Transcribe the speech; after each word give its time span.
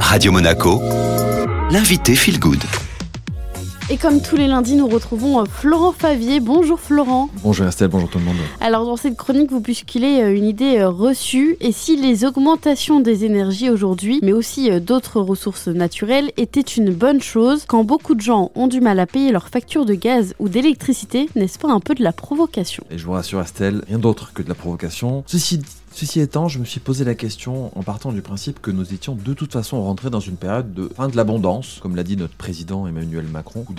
Radio 0.00 0.32
Monaco, 0.32 0.80
l'invité 1.70 2.14
Feel 2.14 2.38
Good. 2.38 2.62
Et 3.88 3.98
comme 3.98 4.20
tous 4.20 4.34
les 4.34 4.48
lundis, 4.48 4.74
nous 4.74 4.88
retrouvons 4.88 5.40
euh, 5.40 5.44
Florent 5.44 5.92
Favier. 5.92 6.40
Bonjour 6.40 6.80
Florent. 6.80 7.28
Bonjour 7.44 7.66
Estelle, 7.66 7.86
bonjour 7.86 8.10
tout 8.10 8.18
le 8.18 8.24
monde. 8.24 8.36
Alors 8.60 8.84
dans 8.84 8.96
cette 8.96 9.16
chronique, 9.16 9.52
vous 9.52 9.60
bousculez 9.60 10.22
euh, 10.22 10.34
une 10.34 10.44
idée 10.44 10.78
euh, 10.78 10.88
reçue. 10.88 11.56
Et 11.60 11.70
si 11.70 11.96
les 11.96 12.24
augmentations 12.24 12.98
des 12.98 13.24
énergies 13.24 13.70
aujourd'hui, 13.70 14.18
mais 14.22 14.32
aussi 14.32 14.80
d'autres 14.80 15.20
ressources 15.20 15.68
naturelles, 15.68 16.32
étaient 16.36 16.60
une 16.60 16.92
bonne 16.92 17.20
chose, 17.20 17.64
quand 17.68 17.84
beaucoup 17.84 18.16
de 18.16 18.20
gens 18.20 18.50
ont 18.56 18.66
du 18.66 18.80
mal 18.80 18.98
à 18.98 19.06
payer 19.06 19.30
leurs 19.30 19.48
factures 19.48 19.86
de 19.86 19.94
gaz 19.94 20.34
ou 20.40 20.48
d'électricité, 20.48 21.28
n'est-ce 21.36 21.60
pas 21.60 21.70
un 21.70 21.80
peu 21.80 21.94
de 21.94 22.02
la 22.02 22.12
provocation? 22.12 22.82
Et 22.90 22.98
je 22.98 23.06
vous 23.06 23.12
rassure 23.12 23.40
Estelle, 23.40 23.82
rien 23.86 24.00
d'autre 24.00 24.32
que 24.32 24.42
de 24.42 24.48
la 24.48 24.56
provocation. 24.56 25.22
Ceci 25.26 25.60
Ceci 25.98 26.20
étant, 26.20 26.46
je 26.46 26.58
me 26.58 26.66
suis 26.66 26.78
posé 26.78 27.04
la 27.04 27.14
question 27.14 27.70
en 27.74 27.82
partant 27.82 28.12
du 28.12 28.20
principe 28.20 28.60
que 28.60 28.70
nous 28.70 28.92
étions 28.92 29.14
de 29.14 29.32
toute 29.32 29.54
façon 29.54 29.82
rentrés 29.82 30.10
dans 30.10 30.20
une 30.20 30.36
période 30.36 30.74
de 30.74 30.90
fin 30.94 31.08
de 31.08 31.16
l'abondance, 31.16 31.78
comme 31.80 31.96
l'a 31.96 32.02
dit 32.02 32.18
notre 32.18 32.34
président 32.34 32.86
Emmanuel 32.86 33.24
Macron, 33.24 33.64
où 33.66 33.72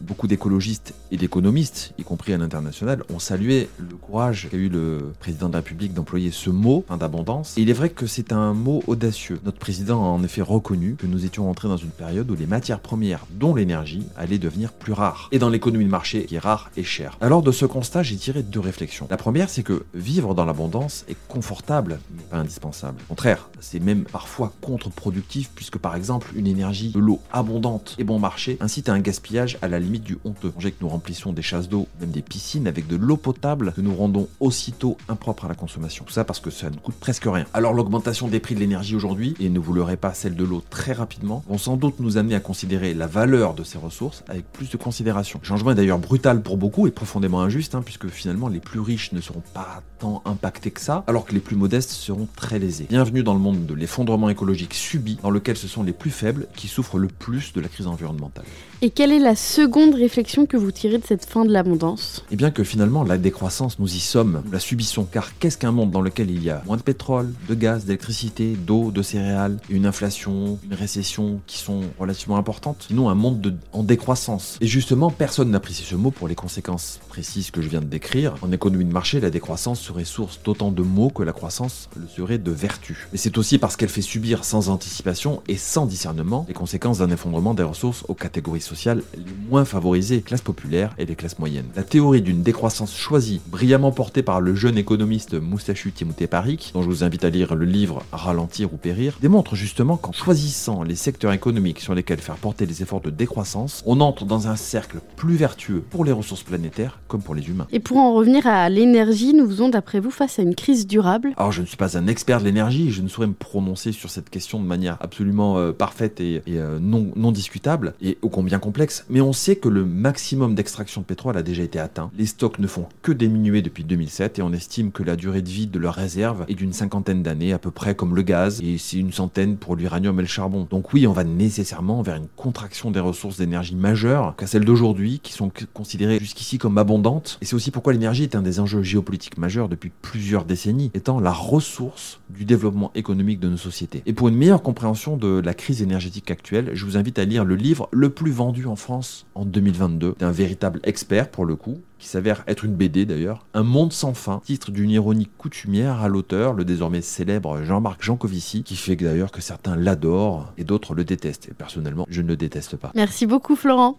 beaucoup 0.00 0.26
d'écologistes 0.26 0.94
et 1.10 1.18
d'économistes, 1.18 1.92
y 1.98 2.04
compris 2.04 2.32
à 2.32 2.38
l'international, 2.38 3.04
ont 3.12 3.18
salué 3.18 3.68
le 3.78 3.96
courage 3.96 4.48
qu'a 4.50 4.56
eu 4.56 4.70
le 4.70 5.12
président 5.20 5.48
de 5.48 5.52
la 5.52 5.58
République 5.58 5.92
d'employer 5.92 6.30
ce 6.30 6.48
mot, 6.48 6.86
fin 6.88 6.96
d'abondance. 6.96 7.58
Et 7.58 7.60
il 7.60 7.68
est 7.68 7.74
vrai 7.74 7.90
que 7.90 8.06
c'est 8.06 8.32
un 8.32 8.54
mot 8.54 8.82
audacieux. 8.86 9.38
Notre 9.44 9.58
président 9.58 10.02
a 10.02 10.08
en 10.08 10.24
effet 10.24 10.40
reconnu 10.40 10.94
que 10.94 11.06
nous 11.06 11.26
étions 11.26 11.44
rentrés 11.44 11.68
dans 11.68 11.76
une 11.76 11.90
période 11.90 12.30
où 12.30 12.34
les 12.34 12.46
matières 12.46 12.80
premières, 12.80 13.26
dont 13.38 13.54
l'énergie, 13.54 14.06
allaient 14.16 14.38
devenir 14.38 14.72
plus 14.72 14.94
rares. 14.94 15.28
Et 15.32 15.38
dans 15.38 15.50
l'économie 15.50 15.84
de 15.84 15.90
marché, 15.90 16.24
qui 16.24 16.36
est 16.36 16.38
rare 16.38 16.70
et 16.78 16.82
cher. 16.82 17.18
Alors 17.20 17.42
de 17.42 17.52
ce 17.52 17.66
constat, 17.66 18.02
j'ai 18.02 18.16
tiré 18.16 18.42
deux 18.42 18.58
réflexions. 18.58 19.06
La 19.10 19.18
première, 19.18 19.50
c'est 19.50 19.62
que 19.62 19.84
vivre 19.92 20.34
dans 20.34 20.46
l'abondance 20.46 21.04
est 21.10 21.16
confortable 21.28 21.57
mais 21.68 22.22
pas 22.30 22.38
indispensable. 22.38 23.00
Au 23.06 23.08
contraire, 23.08 23.48
c'est 23.60 23.80
même 23.80 24.04
parfois 24.04 24.52
contre-productif 24.60 25.50
puisque 25.54 25.78
par 25.78 25.96
exemple 25.96 26.30
une 26.34 26.46
énergie 26.46 26.90
de 26.90 26.98
l'eau 26.98 27.20
abondante 27.32 27.94
et 27.98 28.04
bon 28.04 28.18
marché 28.18 28.56
incite 28.60 28.88
à 28.88 28.92
un 28.94 29.00
gaspillage 29.00 29.58
à 29.62 29.68
la 29.68 29.78
limite 29.78 30.02
du 30.02 30.18
honteux. 30.24 30.52
Songez 30.54 30.72
que 30.72 30.78
nous 30.80 30.88
remplissons 30.88 31.32
des 31.32 31.42
chasses 31.42 31.68
d'eau, 31.68 31.86
même 32.00 32.10
des 32.10 32.22
piscines 32.22 32.66
avec 32.66 32.86
de 32.86 32.96
l'eau 32.96 33.16
potable 33.16 33.72
que 33.76 33.80
nous 33.80 33.94
rendons 33.94 34.28
aussitôt 34.40 34.96
impropre 35.08 35.44
à 35.44 35.48
la 35.48 35.54
consommation. 35.54 36.04
Tout 36.04 36.12
ça 36.12 36.24
parce 36.24 36.40
que 36.40 36.50
ça 36.50 36.70
ne 36.70 36.76
coûte 36.76 36.96
presque 36.96 37.24
rien. 37.26 37.44
Alors 37.52 37.74
l'augmentation 37.74 38.28
des 38.28 38.40
prix 38.40 38.54
de 38.54 38.60
l'énergie 38.60 38.96
aujourd'hui, 38.96 39.34
et 39.40 39.48
ne 39.48 39.58
vous 39.58 39.72
l'aurez 39.72 39.96
pas 39.96 40.14
celle 40.14 40.36
de 40.36 40.44
l'eau 40.44 40.62
très 40.70 40.92
rapidement, 40.92 41.44
vont 41.48 41.58
sans 41.58 41.76
doute 41.76 42.00
nous 42.00 42.16
amener 42.16 42.34
à 42.34 42.40
considérer 42.40 42.94
la 42.94 43.06
valeur 43.06 43.54
de 43.54 43.64
ces 43.64 43.78
ressources 43.78 44.24
avec 44.28 44.50
plus 44.52 44.70
de 44.70 44.76
considération. 44.76 45.38
Le 45.42 45.46
changement 45.46 45.72
est 45.72 45.74
d'ailleurs 45.74 45.98
brutal 45.98 46.42
pour 46.42 46.56
beaucoup 46.56 46.86
et 46.86 46.90
profondément 46.90 47.40
injuste 47.40 47.74
hein, 47.74 47.82
puisque 47.84 48.08
finalement 48.08 48.48
les 48.48 48.60
plus 48.60 48.80
riches 48.80 49.12
ne 49.12 49.20
seront 49.20 49.42
pas 49.54 49.82
tant 49.98 50.22
impactés 50.24 50.70
que 50.70 50.80
ça, 50.80 51.04
alors 51.06 51.24
que 51.24 51.34
les 51.34 51.40
plus 51.48 51.56
modestes 51.56 51.92
seront 51.92 52.28
très 52.36 52.58
lésés. 52.58 52.86
Bienvenue 52.90 53.22
dans 53.22 53.32
le 53.32 53.40
monde 53.40 53.64
de 53.64 53.72
l'effondrement 53.72 54.28
écologique 54.28 54.74
subi, 54.74 55.18
dans 55.22 55.30
lequel 55.30 55.56
ce 55.56 55.66
sont 55.66 55.82
les 55.82 55.94
plus 55.94 56.10
faibles 56.10 56.46
qui 56.54 56.68
souffrent 56.68 56.98
le 56.98 57.08
plus 57.08 57.54
de 57.54 57.62
la 57.62 57.68
crise 57.68 57.86
environnementale. 57.86 58.44
Et 58.82 58.90
quelle 58.90 59.10
est 59.10 59.18
la 59.18 59.34
seconde 59.34 59.94
réflexion 59.94 60.44
que 60.44 60.58
vous 60.58 60.70
tirez 60.70 60.98
de 60.98 61.06
cette 61.06 61.24
fin 61.24 61.46
de 61.46 61.50
l'abondance? 61.50 62.22
Eh 62.30 62.36
bien 62.36 62.50
que 62.50 62.62
finalement 62.64 63.02
la 63.02 63.16
décroissance, 63.16 63.78
nous 63.78 63.92
y 63.92 63.98
sommes, 63.98 64.42
nous 64.44 64.52
la 64.52 64.60
subissons, 64.60 65.04
car 65.10 65.38
qu'est-ce 65.38 65.56
qu'un 65.56 65.72
monde 65.72 65.90
dans 65.90 66.02
lequel 66.02 66.30
il 66.30 66.44
y 66.44 66.50
a 66.50 66.62
moins 66.66 66.76
de 66.76 66.82
pétrole, 66.82 67.32
de 67.48 67.54
gaz, 67.54 67.86
d'électricité, 67.86 68.54
d'eau, 68.54 68.90
de 68.90 69.00
céréales, 69.00 69.56
une 69.70 69.86
inflation, 69.86 70.58
une 70.64 70.74
récession 70.74 71.40
qui 71.46 71.56
sont 71.56 71.80
relativement 71.98 72.36
importantes, 72.36 72.84
sinon 72.88 73.08
un 73.08 73.14
monde 73.14 73.56
en 73.72 73.82
décroissance. 73.82 74.58
Et 74.60 74.66
justement, 74.66 75.10
personne 75.10 75.50
n'apprécie 75.50 75.84
ce 75.84 75.94
mot 75.94 76.10
pour 76.10 76.28
les 76.28 76.34
conséquences 76.34 77.00
précises 77.08 77.50
que 77.50 77.62
je 77.62 77.68
viens 77.68 77.80
de 77.80 77.86
décrire. 77.86 78.34
En 78.42 78.52
économie 78.52 78.84
de 78.84 78.92
marché, 78.92 79.18
la 79.18 79.30
décroissance 79.30 79.80
serait 79.80 80.04
source 80.04 80.40
d'autant 80.44 80.70
de 80.70 80.82
maux 80.82 81.08
que 81.08 81.22
la 81.22 81.27
croissance 81.32 81.88
le 81.96 82.06
serait 82.06 82.38
de 82.38 82.50
vertu. 82.50 83.06
Mais 83.12 83.18
c'est 83.18 83.38
aussi 83.38 83.58
parce 83.58 83.76
qu'elle 83.76 83.88
fait 83.88 84.02
subir 84.02 84.44
sans 84.44 84.68
anticipation 84.68 85.42
et 85.48 85.56
sans 85.56 85.86
discernement 85.86 86.44
les 86.48 86.54
conséquences 86.54 86.98
d'un 86.98 87.10
effondrement 87.10 87.54
des 87.54 87.62
ressources 87.62 88.04
aux 88.08 88.14
catégories 88.14 88.60
sociales 88.60 89.02
les 89.16 89.24
moins 89.48 89.64
favorisées, 89.64 90.20
classes 90.20 90.42
populaires 90.42 90.94
et 90.98 91.06
les 91.06 91.16
classes 91.16 91.38
moyennes. 91.38 91.68
La 91.76 91.82
théorie 91.82 92.22
d'une 92.22 92.42
décroissance 92.42 92.96
choisie, 92.96 93.40
brillamment 93.46 93.92
portée 93.92 94.22
par 94.22 94.40
le 94.40 94.54
jeune 94.54 94.78
économiste 94.78 95.34
Moussachu 95.34 95.92
Timothée 95.92 96.26
Parik, 96.26 96.70
dont 96.74 96.82
je 96.82 96.88
vous 96.88 97.04
invite 97.04 97.24
à 97.24 97.30
lire 97.30 97.54
le 97.54 97.64
livre 97.64 98.02
Ralentir 98.12 98.72
ou 98.72 98.76
périr, 98.76 99.18
démontre 99.20 99.54
justement 99.54 99.96
qu'en 99.96 100.12
choisissant 100.12 100.82
les 100.82 100.96
secteurs 100.96 101.32
économiques 101.32 101.80
sur 101.80 101.94
lesquels 101.94 102.20
faire 102.20 102.36
porter 102.36 102.66
les 102.66 102.82
efforts 102.82 103.00
de 103.00 103.10
décroissance, 103.10 103.82
on 103.86 104.00
entre 104.00 104.24
dans 104.24 104.48
un 104.48 104.56
cercle 104.56 104.98
plus 105.16 105.36
vertueux 105.36 105.82
pour 105.90 106.04
les 106.04 106.12
ressources 106.12 106.42
planétaires 106.42 107.00
comme 107.08 107.22
pour 107.22 107.34
les 107.34 107.48
humains. 107.48 107.66
Et 107.72 107.80
pour 107.80 107.98
en 107.98 108.14
revenir 108.14 108.46
à 108.46 108.68
l'énergie, 108.68 109.34
nous 109.34 109.46
faisons 109.46 109.68
d'après 109.68 110.00
vous 110.00 110.10
face 110.10 110.38
à 110.38 110.42
une 110.42 110.54
crise 110.54 110.86
durable 110.86 111.17
Alors 111.36 111.52
je 111.52 111.60
ne 111.60 111.66
suis 111.66 111.76
pas 111.76 111.96
un 111.96 112.06
expert 112.06 112.40
de 112.40 112.44
l'énergie, 112.44 112.90
je 112.90 113.02
ne 113.02 113.08
saurais 113.08 113.26
me 113.26 113.32
prononcer 113.32 113.92
sur 113.92 114.10
cette 114.10 114.30
question 114.30 114.60
de 114.60 114.64
manière 114.64 114.96
absolument 115.00 115.58
euh, 115.58 115.72
parfaite 115.72 116.20
et, 116.20 116.42
euh, 116.48 116.78
non, 116.80 117.10
non, 117.16 117.32
discutable, 117.32 117.94
et 118.00 118.18
ô 118.22 118.28
combien 118.28 118.58
complexe, 118.58 119.04
mais 119.08 119.20
on 119.20 119.32
sait 119.32 119.56
que 119.56 119.68
le 119.68 119.84
maximum 119.84 120.54
d'extraction 120.54 121.00
de 121.00 121.06
pétrole 121.06 121.36
a 121.36 121.42
déjà 121.42 121.62
été 121.62 121.78
atteint. 121.78 122.10
Les 122.16 122.26
stocks 122.26 122.58
ne 122.58 122.66
font 122.66 122.86
que 123.02 123.12
diminuer 123.12 123.62
depuis 123.62 123.84
2007 123.84 124.38
et 124.38 124.42
on 124.42 124.52
estime 124.52 124.92
que 124.92 125.02
la 125.02 125.16
durée 125.16 125.42
de 125.42 125.48
vie 125.48 125.66
de 125.66 125.78
leurs 125.78 125.94
réserves 125.94 126.44
est 126.48 126.54
d'une 126.54 126.72
cinquantaine 126.72 127.22
d'années, 127.22 127.52
à 127.52 127.58
peu 127.58 127.70
près 127.70 127.94
comme 127.94 128.14
le 128.14 128.22
gaz, 128.22 128.60
et 128.62 128.78
c'est 128.78 128.98
une 128.98 129.12
centaine 129.12 129.56
pour 129.56 129.76
l'uranium 129.76 130.18
et 130.18 130.22
le 130.22 130.28
charbon. 130.28 130.66
Donc 130.70 130.92
oui, 130.92 131.06
on 131.06 131.12
va 131.12 131.24
nécessairement 131.24 132.02
vers 132.02 132.16
une 132.16 132.28
contraction 132.36 132.90
des 132.90 133.00
ressources 133.00 133.38
d'énergie 133.38 133.76
majeures 133.76 134.34
qu'à 134.36 134.46
celles 134.46 134.64
d'aujourd'hui, 134.64 135.20
qui 135.22 135.32
sont 135.32 135.50
considérées 135.74 136.18
jusqu'ici 136.18 136.58
comme 136.58 136.78
abondantes. 136.78 137.38
Et 137.40 137.44
c'est 137.44 137.54
aussi 137.54 137.70
pourquoi 137.70 137.92
l'énergie 137.92 138.22
est 138.22 138.34
un 138.34 138.42
des 138.42 138.60
enjeux 138.60 138.82
géopolitiques 138.82 139.38
majeurs 139.38 139.68
depuis 139.68 139.90
plusieurs 140.02 140.44
décennies, 140.44 140.90
la 141.18 141.32
ressource 141.32 142.20
du 142.28 142.44
développement 142.44 142.90
économique 142.94 143.40
de 143.40 143.48
nos 143.48 143.56
sociétés. 143.56 144.02
Et 144.04 144.12
pour 144.12 144.28
une 144.28 144.36
meilleure 144.36 144.62
compréhension 144.62 145.16
de 145.16 145.40
la 145.42 145.54
crise 145.54 145.80
énergétique 145.80 146.30
actuelle, 146.30 146.72
je 146.74 146.84
vous 146.84 146.98
invite 146.98 147.18
à 147.18 147.24
lire 147.24 147.44
le 147.44 147.54
livre 147.54 147.88
le 147.90 148.10
plus 148.10 148.30
vendu 148.30 148.66
en 148.66 148.76
France 148.76 149.26
en 149.34 149.46
2022 149.46 150.16
d'un 150.18 150.30
véritable 150.30 150.80
expert 150.84 151.30
pour 151.30 151.46
le 151.46 151.56
coup, 151.56 151.78
qui 151.98 152.06
s'avère 152.06 152.44
être 152.46 152.64
une 152.64 152.74
BD 152.74 153.06
d'ailleurs, 153.06 153.46
Un 153.54 153.62
monde 153.62 153.92
sans 153.92 154.14
fin, 154.14 154.40
titre 154.44 154.70
d'une 154.70 154.90
ironie 154.90 155.28
coutumière 155.38 156.00
à 156.00 156.08
l'auteur, 156.08 156.52
le 156.52 156.64
désormais 156.64 157.00
célèbre 157.00 157.62
Jean-Marc 157.62 158.02
Jancovici, 158.02 158.62
qui 158.62 158.76
fait 158.76 158.94
d'ailleurs 158.94 159.32
que 159.32 159.40
certains 159.40 159.76
l'adorent 159.76 160.52
et 160.58 160.64
d'autres 160.64 160.94
le 160.94 161.04
détestent. 161.04 161.48
Et 161.48 161.54
personnellement, 161.54 162.06
je 162.08 162.22
ne 162.22 162.28
le 162.28 162.36
déteste 162.36 162.76
pas. 162.76 162.92
Merci 162.94 163.26
beaucoup 163.26 163.56
Florent. 163.56 163.96